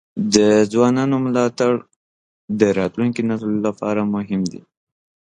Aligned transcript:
د 0.35 0.35
ځوانانو 0.71 1.15
ملاتړ 1.25 1.73
د 2.59 2.61
راتلونکي 2.79 3.21
نسل 3.29 3.51
لپاره 3.67 4.01
مهم 4.15 4.41
دی. 4.51 4.61